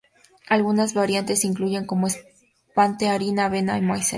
Algunas 0.49 0.95
variantes 0.95 1.45
incluyen 1.45 1.85
como 1.85 2.07
espesante 2.07 3.07
harina, 3.07 3.45
avena 3.45 3.77
o 3.77 3.81
maicena. 3.83 4.09